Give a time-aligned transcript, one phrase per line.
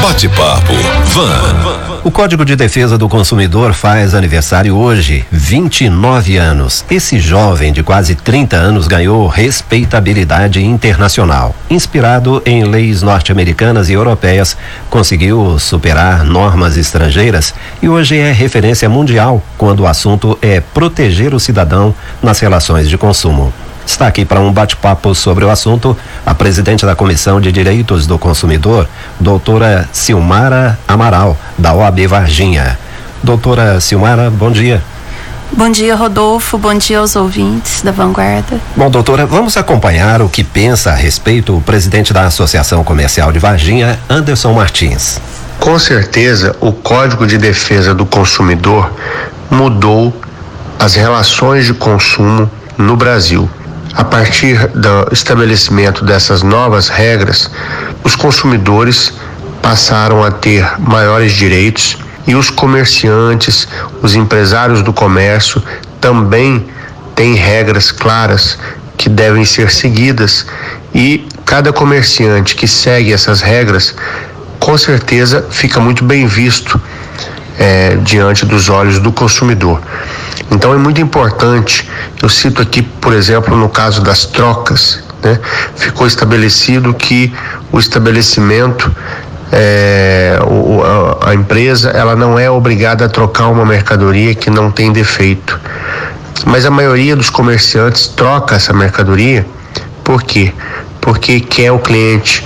[0.00, 0.72] Bate-papo
[1.06, 2.00] Van.
[2.04, 6.84] O Código de Defesa do Consumidor faz aniversário hoje, 29 anos.
[6.88, 11.54] Esse jovem de quase 30 anos ganhou respeitabilidade internacional.
[11.68, 14.56] Inspirado em leis norte-americanas e europeias,
[14.88, 17.52] conseguiu superar normas estrangeiras
[17.82, 22.96] e hoje é referência mundial quando o assunto é proteger o cidadão nas relações de
[22.96, 23.52] consumo.
[23.88, 28.18] Está aqui para um bate-papo sobre o assunto a presidente da Comissão de Direitos do
[28.18, 28.86] Consumidor,
[29.18, 32.78] doutora Silmara Amaral, da OAB Varginha.
[33.22, 34.82] Doutora Silmara, bom dia.
[35.50, 36.58] Bom dia, Rodolfo.
[36.58, 38.60] Bom dia aos ouvintes da Vanguarda.
[38.76, 43.38] Bom, doutora, vamos acompanhar o que pensa a respeito o presidente da Associação Comercial de
[43.38, 45.18] Varginha, Anderson Martins.
[45.58, 48.92] Com certeza, o Código de Defesa do Consumidor
[49.50, 50.14] mudou
[50.78, 53.48] as relações de consumo no Brasil.
[53.98, 57.50] A partir do estabelecimento dessas novas regras,
[58.04, 59.12] os consumidores
[59.60, 63.66] passaram a ter maiores direitos e os comerciantes,
[64.00, 65.60] os empresários do comércio
[66.00, 66.64] também
[67.16, 68.56] têm regras claras
[68.96, 70.46] que devem ser seguidas
[70.94, 73.96] e cada comerciante que segue essas regras
[74.60, 76.80] com certeza fica muito bem visto
[77.58, 79.82] é, diante dos olhos do consumidor.
[80.50, 81.88] Então é muito importante,
[82.22, 85.38] eu cito aqui, por exemplo, no caso das trocas, né,
[85.76, 87.32] ficou estabelecido que
[87.70, 88.90] o estabelecimento
[89.52, 94.70] é, o, a, a, empresa ela não é obrigada a trocar uma mercadoria que não
[94.70, 95.58] tem defeito.
[96.46, 99.46] Mas a maioria dos comerciantes troca essa mercadoria
[100.08, 100.54] por quê?
[101.02, 102.42] Porque quer o cliente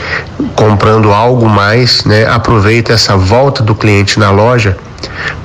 [0.57, 2.27] comprando algo mais, né?
[2.27, 4.77] Aproveita essa volta do cliente na loja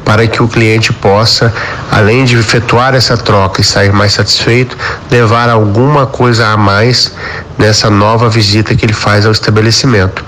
[0.03, 1.53] para que o cliente possa,
[1.91, 4.77] além de efetuar essa troca e sair mais satisfeito,
[5.11, 7.13] levar alguma coisa a mais
[7.57, 10.23] nessa nova visita que ele faz ao estabelecimento.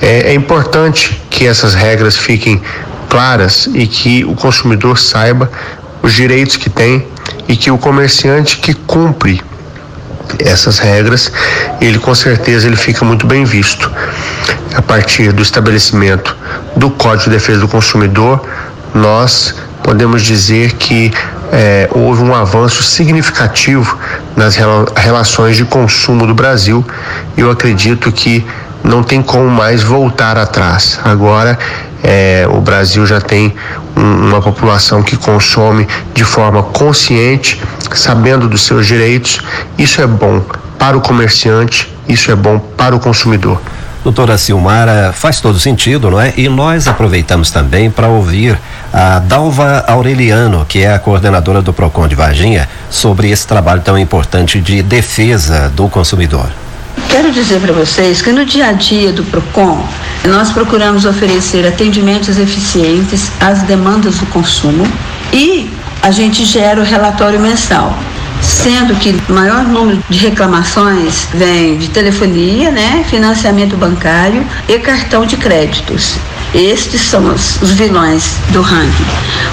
[0.00, 2.62] É, é importante que essas regras fiquem
[3.08, 5.50] claras e que o consumidor saiba
[6.02, 7.06] os direitos que tem
[7.48, 9.42] e que o comerciante que cumpre
[10.38, 11.32] essas regras,
[11.80, 13.90] ele com certeza ele fica muito bem visto.
[14.74, 16.36] A partir do estabelecimento
[16.76, 18.46] do Código de Defesa do Consumidor,
[18.94, 21.12] nós podemos dizer que
[21.50, 23.98] é, houve um avanço significativo
[24.36, 26.84] nas rela relações de consumo do Brasil.
[27.36, 28.46] Eu acredito que
[28.84, 31.00] não tem como mais voltar atrás.
[31.04, 31.58] Agora
[32.02, 33.54] é, o Brasil já tem
[33.96, 37.60] um, uma população que consome de forma consciente,
[37.92, 39.40] sabendo dos seus direitos.
[39.76, 40.42] Isso é bom
[40.78, 43.60] para o comerciante, isso é bom para o consumidor.
[44.04, 46.32] Doutora Silmara, faz todo sentido, não é?
[46.36, 48.58] E nós aproveitamos também para ouvir
[48.92, 53.98] a Dalva Aureliano, que é a coordenadora do PROCON de Varginha, sobre esse trabalho tão
[53.98, 56.48] importante de defesa do consumidor.
[57.08, 59.86] Quero dizer para vocês que no dia a dia do PROCON,
[60.26, 64.86] nós procuramos oferecer atendimentos eficientes às demandas do consumo
[65.32, 65.70] e
[66.02, 67.96] a gente gera o relatório mensal
[68.40, 75.26] sendo que o maior número de reclamações vem de telefonia, né, financiamento bancário e cartão
[75.26, 76.16] de créditos.
[76.54, 79.04] Estes são os, os, vilões do ranking.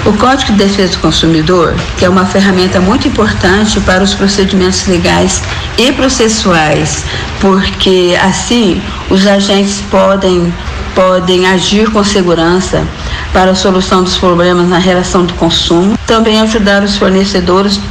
[0.05, 4.87] O Código de Defesa do Consumidor, que é uma ferramenta muito importante para os procedimentos
[4.87, 5.41] legais
[5.77, 7.03] e processuais,
[7.41, 10.53] porque assim os agentes podem
[10.95, 12.87] podem agir com segurança
[13.33, 17.81] para a solução dos problemas na relação do consumo, também ajudar os fornecedores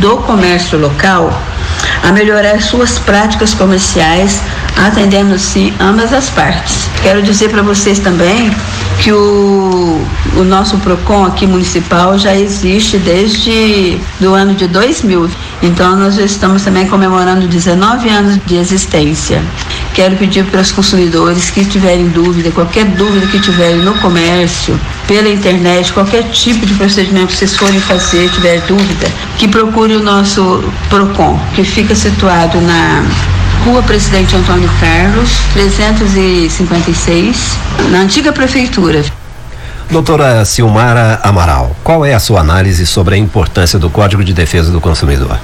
[0.00, 1.36] do comércio local
[2.04, 4.40] a melhorar suas práticas comerciais,
[4.76, 6.88] atendendo sim ambas as partes.
[7.02, 8.50] Quero dizer para vocês também
[9.00, 10.00] que o,
[10.36, 15.30] o nosso PROCON aqui municipal já existe desde do ano de 2000.
[15.62, 19.42] Então nós estamos também comemorando 19 anos de existência.
[19.94, 25.28] Quero pedir para os consumidores que tiverem dúvida, qualquer dúvida que tiverem no comércio, pela
[25.28, 29.06] internet, qualquer tipo de procedimento que vocês forem fazer, tiver dúvida,
[29.38, 33.04] que procure o nosso PROCON, que fica situado na
[33.64, 37.56] Rua Presidente Antônio Carlos, 356,
[37.90, 39.02] na antiga prefeitura.
[39.90, 44.70] Doutora Silmara Amaral, qual é a sua análise sobre a importância do Código de Defesa
[44.70, 45.40] do Consumidor?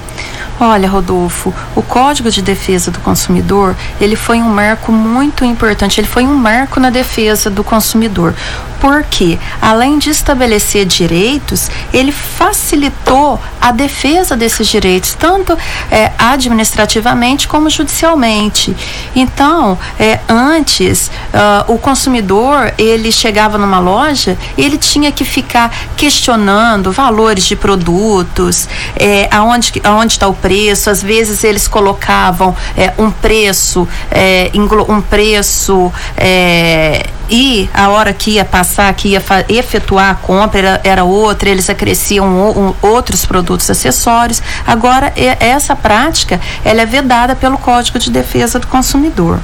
[0.63, 6.07] Olha, Rodolfo, o Código de Defesa do Consumidor, ele foi um marco muito importante, ele
[6.07, 8.35] foi um marco na defesa do consumidor.
[8.79, 15.55] Porque, além de estabelecer direitos, ele facilitou a defesa desses direitos, tanto
[15.89, 18.75] é, administrativamente como judicialmente.
[19.15, 26.91] Então, é, antes, uh, o consumidor, ele chegava numa loja, ele tinha que ficar questionando
[26.91, 33.09] valores de produtos, é, aonde está o preço preço, às vezes eles colocavam é, um
[33.09, 40.15] preço, é, um preço é, e a hora que ia passar, que ia efetuar a
[40.15, 44.43] compra era, era outra, eles acresciam um, outros produtos acessórios.
[44.67, 49.39] Agora, essa prática ela é vedada pelo Código de Defesa do Consumidor.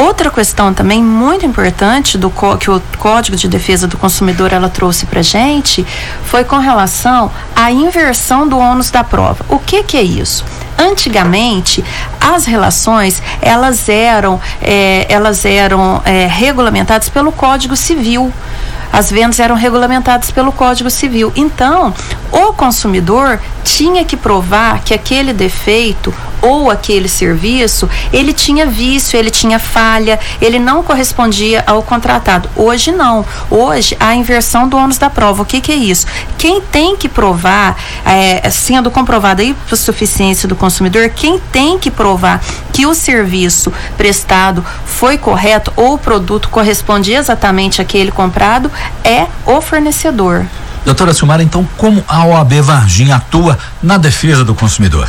[0.00, 5.04] Outra questão também muito importante do que o Código de Defesa do Consumidor ela trouxe
[5.04, 5.86] para gente
[6.24, 9.44] foi com relação à inversão do ônus da prova.
[9.46, 10.42] O que que é isso?
[10.78, 11.84] Antigamente,
[12.18, 18.32] as relações elas eram é, elas eram é, regulamentadas pelo Código Civil.
[18.90, 21.30] As vendas eram regulamentadas pelo Código Civil.
[21.36, 21.92] Então,
[22.32, 26.12] o consumidor tinha que provar que aquele defeito
[26.42, 32.48] ou aquele serviço, ele tinha vício, ele tinha falha, ele não correspondia ao contratado.
[32.56, 33.24] Hoje não.
[33.50, 35.42] Hoje a inversão do ônus da prova.
[35.42, 36.06] O que, que é isso?
[36.38, 42.40] Quem tem que provar, é, sendo comprovada por suficiência do consumidor, quem tem que provar
[42.72, 48.70] que o serviço prestado foi correto ou o produto correspondia exatamente àquele comprado
[49.04, 50.46] é o fornecedor.
[50.84, 55.08] Doutora Silmara, então como a OAB Varginha atua na defesa do consumidor?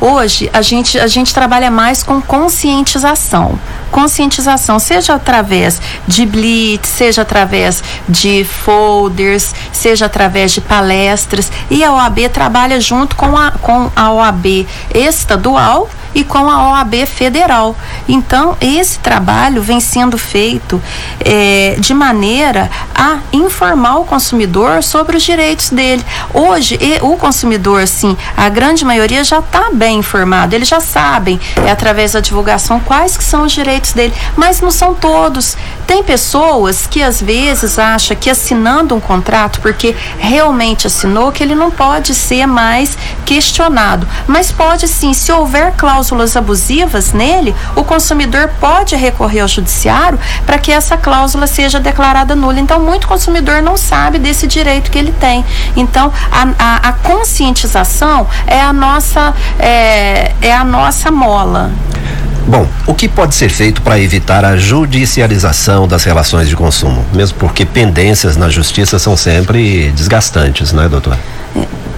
[0.00, 3.58] Hoje a gente, a gente trabalha mais com conscientização.
[3.90, 11.50] Conscientização, seja através de blitz, seja através de folders, seja através de palestras.
[11.70, 17.06] E a OAB trabalha junto com a, com a OAB estadual e com a OAB
[17.06, 17.76] federal.
[18.08, 20.82] Então, esse trabalho vem sendo feito
[21.22, 26.02] é, de maneira a informar o consumidor sobre os direitos dele.
[26.32, 31.70] Hoje, o consumidor, assim, a grande maioria já está bem informado, eles já sabem, é,
[31.70, 35.54] através da divulgação, quais que são os direitos dele, mas não são todos.
[35.86, 41.54] Tem pessoas que às vezes acham que assinando um contrato, porque realmente assinou, que ele
[41.54, 44.06] não pode ser mais questionado.
[44.26, 50.18] Mas pode sim, se houver cláusula cláusulas abusivas nele, o consumidor pode recorrer ao judiciário
[50.44, 52.60] para que essa cláusula seja declarada nula.
[52.60, 55.44] Então, muito consumidor não sabe desse direito que ele tem.
[55.74, 61.70] Então, a, a, a conscientização é a nossa é, é a nossa mola.
[62.46, 67.04] Bom, o que pode ser feito para evitar a judicialização das relações de consumo?
[67.12, 71.18] Mesmo porque pendências na justiça são sempre desgastantes, não é, doutor?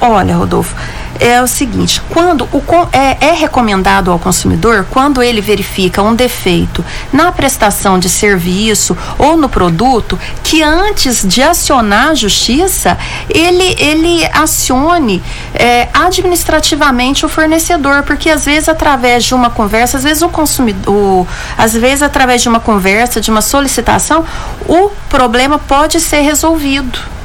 [0.00, 0.76] Olha, Rodolfo,
[1.18, 2.62] é o seguinte: quando o,
[2.92, 9.36] é, é, recomendado ao consumidor, quando ele verifica um defeito na prestação de serviço ou
[9.36, 12.96] no produto, que antes de acionar a justiça,
[13.28, 15.22] ele, ele acione
[15.52, 21.26] é, administrativamente o fornecedor, porque às vezes através de uma conversa, às vezes o consumidor,
[21.56, 24.24] às vezes através de uma conversa, de uma solicitação,
[24.66, 27.17] o problema pode ser resolvido.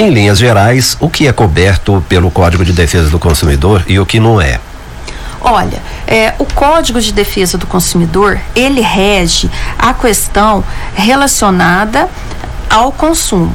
[0.00, 4.06] Em linhas gerais, o que é coberto pelo Código de Defesa do Consumidor e o
[4.06, 4.58] que não é?
[5.42, 10.64] Olha, é, o Código de Defesa do Consumidor ele rege a questão
[10.94, 12.08] relacionada
[12.70, 13.54] ao consumo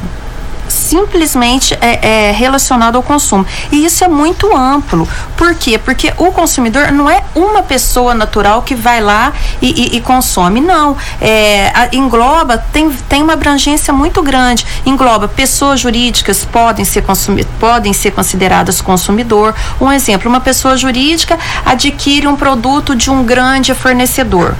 [0.67, 3.45] simplesmente é, é, relacionado ao consumo.
[3.71, 5.07] E isso é muito amplo.
[5.35, 5.77] Por quê?
[5.77, 10.61] Porque o consumidor não é uma pessoa natural que vai lá e, e, e consome.
[10.61, 10.95] Não.
[11.21, 14.65] É, a, engloba, tem, tem uma abrangência muito grande.
[14.85, 19.53] Engloba pessoas jurídicas podem ser, consumi podem ser consideradas consumidor.
[19.79, 24.55] Um exemplo, uma pessoa jurídica adquire um produto de um grande fornecedor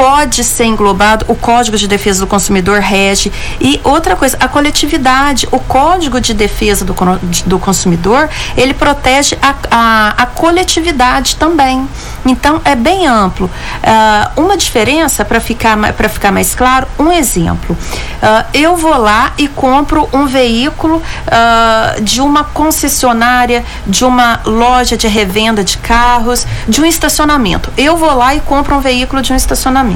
[0.00, 3.30] pode ser englobado, o Código de Defesa do Consumidor rege.
[3.60, 6.94] E outra coisa, a coletividade, o Código de Defesa do,
[7.44, 8.26] do Consumidor,
[8.56, 11.86] ele protege a, a, a coletividade também.
[12.24, 13.44] Então, é bem amplo.
[13.46, 15.76] Uh, uma diferença, para ficar,
[16.08, 17.76] ficar mais claro, um exemplo.
[17.76, 24.96] Uh, eu vou lá e compro um veículo uh, de uma concessionária, de uma loja
[24.96, 27.70] de revenda de carros, de um estacionamento.
[27.76, 29.89] Eu vou lá e compro um veículo de um estacionamento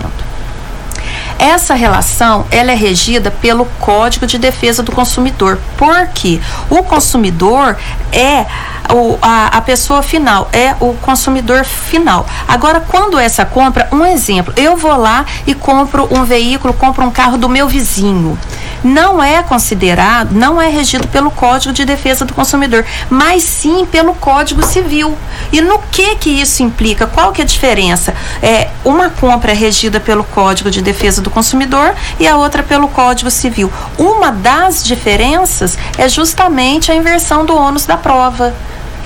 [1.39, 7.77] Essa relação ela é regida pelo Código de Defesa do Consumidor, porque o consumidor
[8.13, 8.47] é
[8.93, 12.27] o, a, a pessoa final, é o consumidor final.
[12.47, 17.11] Agora, quando essa compra, um exemplo, eu vou lá e compro um veículo, compro um
[17.11, 18.39] carro do meu vizinho
[18.85, 24.15] não é considerado, não é regido pelo Código de Defesa do Consumidor, mas sim pelo
[24.15, 25.17] Código Civil.
[25.51, 27.07] E no que que isso implica?
[27.07, 28.15] Qual que é a diferença?
[28.43, 32.89] É, uma compra é regida pelo Código de Defesa do Consumidor e a outra pelo
[32.89, 33.73] Código Civil.
[33.97, 38.55] Uma das diferenças é justamente a inversão do ônus da prova.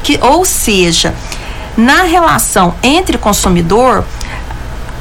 [0.02, 1.14] Que, ou seja,
[1.76, 4.04] na relação entre consumidor,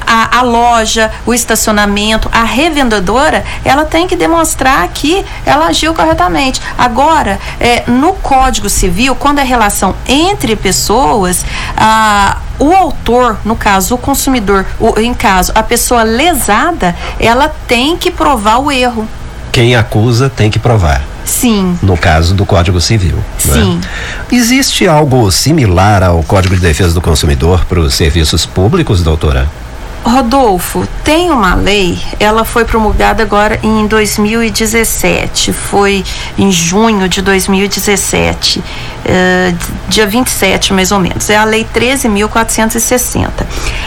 [0.07, 6.61] a, a loja, o estacionamento, a revendedora, ela tem que demonstrar que ela agiu corretamente.
[6.77, 11.45] Agora, é, no Código Civil, quando é relação entre pessoas,
[11.75, 17.95] a o autor, no caso, o consumidor, o, em caso, a pessoa lesada, ela tem
[17.95, 19.07] que provar o erro.
[19.51, 21.03] Quem acusa tem que provar.
[21.23, 21.77] Sim.
[21.83, 23.17] No caso do Código Civil.
[23.45, 23.53] Né?
[23.53, 23.81] Sim.
[24.31, 29.47] Existe algo similar ao Código de Defesa do Consumidor para os serviços públicos, doutora?
[30.07, 36.03] Rodolfo, tem uma lei, ela foi promulgada agora em 2017, foi
[36.37, 38.63] em junho de 2017, uh,
[39.05, 39.53] eh,
[39.89, 43.29] dia 27 mais ou menos, é a lei 13.460.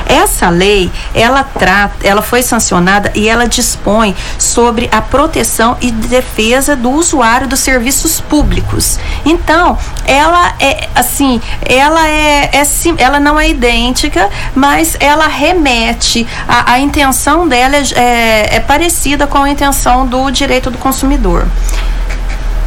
[0.06, 6.74] Essa lei, ela trata, ela foi sancionada e ela dispõe sobre a proteção e defesa
[6.74, 8.98] do usuário dos serviços públicos.
[9.24, 12.62] Então, ela é assim, ela é, é
[12.98, 16.09] ela não é idêntica, mas ela remete
[16.46, 21.46] a, a intenção dela é, é, é parecida com a intenção do direito do consumidor.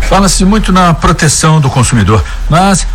[0.02, 2.86] Fala-se muito na proteção do consumidor, mas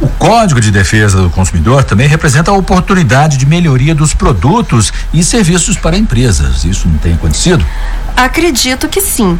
[0.00, 5.24] o Código de Defesa do Consumidor também representa a oportunidade de melhoria dos produtos e
[5.24, 6.64] serviços para empresas.
[6.64, 7.64] Isso não tem acontecido?
[8.16, 9.38] Acredito que sim.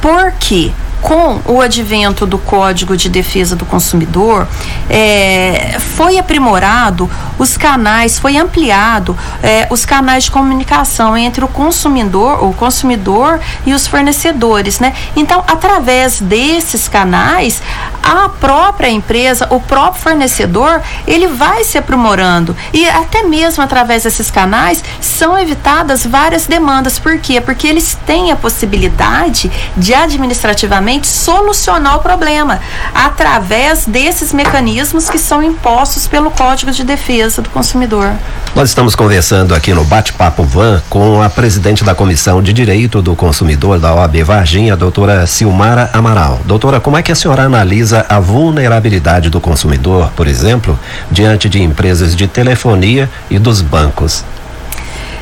[0.00, 0.72] Por quê?
[1.00, 4.46] Com o advento do Código de Defesa do Consumidor,
[4.90, 12.42] é, foi aprimorado os canais, foi ampliado é, os canais de comunicação entre o consumidor,
[12.44, 14.92] o consumidor e os fornecedores, né?
[15.14, 17.62] Então, através desses canais,
[18.02, 24.30] a própria empresa, o próprio fornecedor, ele vai se aprimorando e até mesmo através desses
[24.30, 26.98] canais são evitadas várias demandas.
[26.98, 27.40] Por quê?
[27.40, 32.60] Porque eles têm a possibilidade de administrativamente solucionar o problema
[32.94, 38.12] através desses mecanismos que são impostos pelo Código de Defesa do Consumidor.
[38.54, 43.14] Nós estamos conversando aqui no Bate-Papo Van com a presidente da Comissão de Direito do
[43.14, 46.40] Consumidor da OAB Varginha, doutora Silmara Amaral.
[46.44, 50.78] Doutora, como é que a senhora analisa a vulnerabilidade do consumidor, por exemplo,
[51.10, 54.24] diante de empresas de telefonia e dos bancos?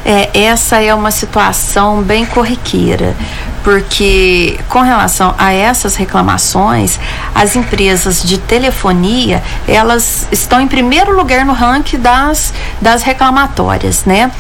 [0.09, 3.17] É, essa é uma situação bem corriqueira,
[3.65, 7.01] porque com relação a essas reclamações,
[7.35, 14.31] as empresas de telefonia, elas estão em primeiro lugar no ranking das, das reclamatórias, né?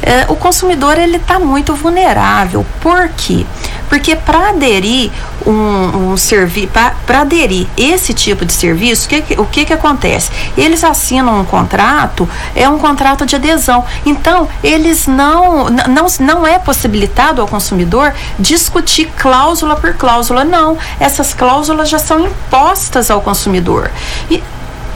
[0.00, 3.44] É, o consumidor, ele está muito vulnerável, por quê?
[3.88, 5.10] Porque para aderir
[5.44, 6.68] um, um serviço,
[7.06, 10.30] para aderir esse tipo de serviço, que, o que que acontece?
[10.56, 13.84] Eles assinam um contrato, é um contrato de adesão.
[14.04, 20.76] Então, eles não, não, não é possibilitado ao consumidor discutir cláusula por cláusula, não.
[21.00, 23.90] Essas cláusulas já são impostas ao consumidor.
[24.30, 24.42] E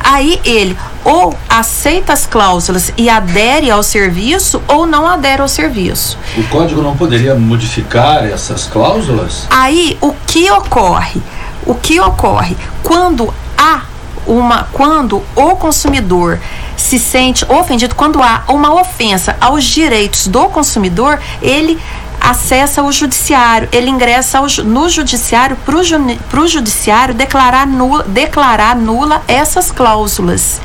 [0.03, 6.19] aí ele ou aceita as cláusulas e adere ao serviço ou não adere ao serviço.
[6.37, 9.47] O código não poderia modificar essas cláusulas?
[9.51, 11.21] Aí o que ocorre?
[11.67, 13.83] O que ocorre quando há
[14.27, 16.41] uma quando o consumidor
[16.77, 21.81] se sente ofendido, quando há uma ofensa aos direitos do consumidor, ele
[22.21, 29.73] acessa o judiciário, ele ingressa no judiciário para o judiciário declarar nula, declarar nula essas
[29.73, 30.61] cláusulas.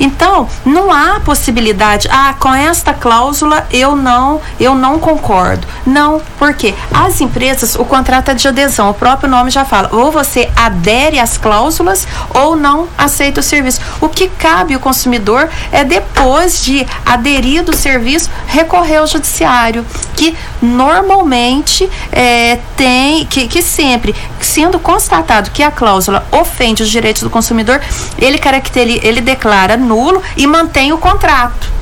[0.00, 5.66] Então, não há possibilidade, ah, com esta cláusula eu não, eu não concordo.
[5.86, 10.10] Não, porque as empresas, o contrato é de adesão, o próprio nome já fala, ou
[10.10, 13.80] você adere às cláusulas ou não aceita o serviço.
[14.00, 20.36] O que cabe ao consumidor é depois de aderir do serviço, recorrer ao judiciário, que
[20.60, 27.30] normalmente é, tem, que, que sempre, sendo constatado que a cláusula ofende os direitos do
[27.30, 27.80] consumidor,
[28.18, 31.78] ele caracteriza, ele declara nulo e mantém o contrato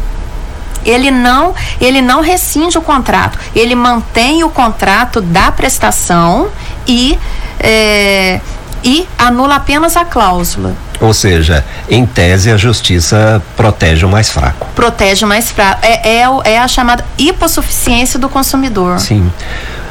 [0.85, 6.49] ele não ele não rescinde o contrato ele mantém o contrato da prestação
[6.87, 7.19] e
[7.59, 8.41] é,
[8.85, 14.67] e anula apenas a cláusula ou seja, em tese a justiça protege o mais fraco.
[14.75, 15.85] Protege o mais fraco.
[15.85, 18.99] É, é, é a chamada hipossuficiência do consumidor.
[18.99, 19.31] Sim.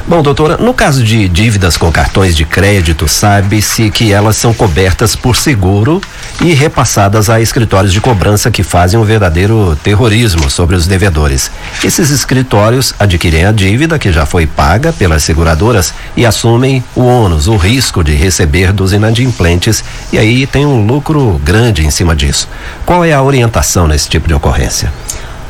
[0.07, 5.15] Bom, doutora, no caso de dívidas com cartões de crédito, sabe-se que elas são cobertas
[5.15, 5.99] por seguro
[6.39, 11.49] e repassadas a escritórios de cobrança que fazem um verdadeiro terrorismo sobre os devedores.
[11.83, 17.47] Esses escritórios adquirem a dívida que já foi paga pelas seguradoras e assumem o ônus,
[17.47, 19.83] o risco de receber dos inadimplentes
[20.13, 22.47] e aí tem um lucro grande em cima disso.
[22.85, 24.93] Qual é a orientação nesse tipo de ocorrência?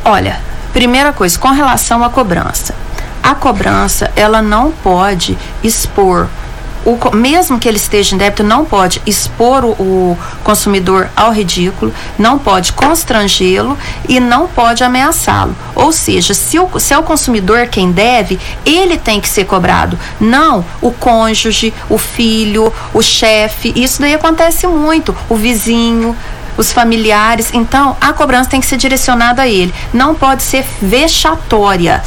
[0.06, 0.40] Olha,
[0.72, 2.74] primeira coisa, com relação à cobrança
[3.26, 6.30] a cobrança ela não pode expor
[6.86, 11.92] o, mesmo que ele esteja em débito, não pode expor o, o consumidor ao ridículo,
[12.20, 13.76] não pode constrangê-lo
[14.08, 15.56] e não pode ameaçá-lo.
[15.74, 19.98] Ou seja, se, o, se é o consumidor quem deve, ele tem que ser cobrado,
[20.20, 23.74] não o cônjuge, o filho, o chefe.
[23.76, 25.18] Isso daí acontece muito.
[25.28, 26.16] O vizinho,
[26.56, 27.50] os familiares.
[27.52, 29.74] Então, a cobrança tem que ser direcionada a ele.
[29.92, 32.04] Não pode ser vexatória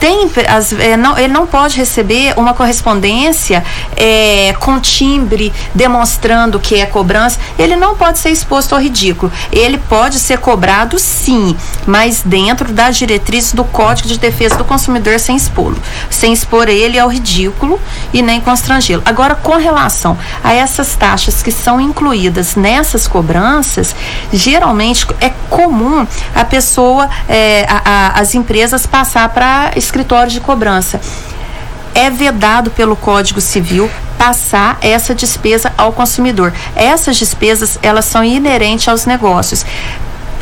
[0.00, 3.62] tem as, é, não, ele não pode receber uma correspondência
[3.94, 7.38] é, com timbre demonstrando que é cobrança.
[7.58, 9.30] Ele não pode ser exposto ao ridículo.
[9.52, 11.54] Ele pode ser cobrado sim,
[11.86, 15.76] mas dentro das diretrizes do Código de Defesa do Consumidor sem expô-lo,
[16.08, 17.78] sem expor ele ao ridículo
[18.12, 19.02] e nem constrangê-lo.
[19.04, 23.94] Agora, com relação a essas taxas que são incluídas nessas cobranças,
[24.32, 31.00] geralmente é comum a pessoa, é, a, a, as empresas passar para escritório de cobrança.
[31.92, 36.52] É vedado pelo Código Civil passar essa despesa ao consumidor.
[36.76, 39.64] Essas despesas, elas são inerentes aos negócios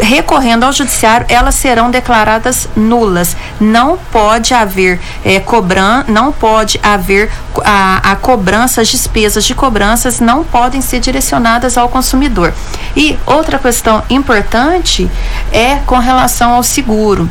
[0.00, 3.36] recorrendo ao judiciário, elas serão declaradas nulas.
[3.60, 7.32] Não pode haver é, cobran, não pode haver
[7.64, 12.54] a, a cobrança, as despesas de cobranças não podem ser direcionadas ao consumidor.
[12.96, 15.10] E outra questão importante
[15.52, 17.28] é com relação ao seguro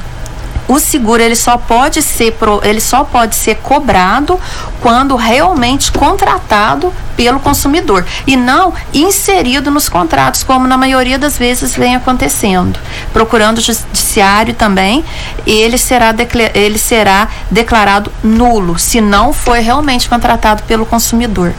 [0.68, 4.40] o seguro ele só pode ser pro, ele só pode ser cobrado
[4.82, 11.76] quando realmente contratado pelo consumidor e não inserido nos contratos como na maioria das vezes
[11.76, 12.80] vem acontecendo.
[13.12, 15.04] Procurando o judiciário também
[15.46, 16.14] ele será
[16.54, 21.54] ele será declarado nulo se não foi realmente contratado pelo consumidor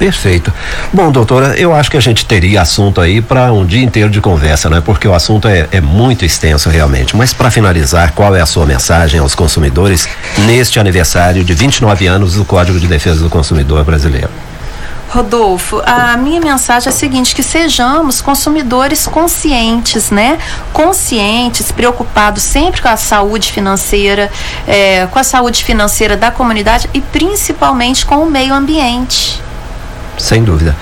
[0.00, 0.50] Perfeito.
[0.94, 4.18] Bom, doutora, eu acho que a gente teria assunto aí para um dia inteiro de
[4.18, 4.80] conversa, né?
[4.82, 7.14] Porque o assunto é, é muito extenso realmente.
[7.14, 10.08] Mas para finalizar, qual é a sua mensagem aos consumidores
[10.46, 14.30] neste aniversário de 29 anos do Código de Defesa do Consumidor Brasileiro?
[15.10, 20.38] Rodolfo, a minha mensagem é a seguinte: que sejamos consumidores conscientes, né?
[20.72, 24.30] Conscientes, preocupados sempre com a saúde financeira,
[24.66, 29.49] é, com a saúde financeira da comunidade e principalmente com o meio ambiente.
[30.20, 30.76] Sem dúvida.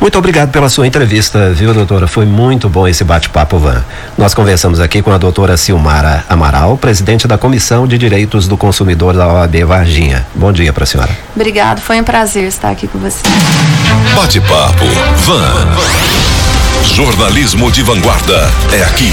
[0.00, 2.06] Muito obrigado pela sua entrevista, viu, doutora?
[2.06, 3.84] Foi muito bom esse bate-papo, Van.
[4.16, 9.14] Nós conversamos aqui com a doutora Silmara Amaral, presidente da Comissão de Direitos do Consumidor
[9.14, 10.24] da OAB Varginha.
[10.34, 11.10] Bom dia para a senhora.
[11.34, 13.22] Obrigado, foi um prazer estar aqui com você.
[14.14, 14.84] Bate-papo,
[15.26, 15.76] Van.
[16.84, 19.12] Jornalismo de vanguarda é aqui.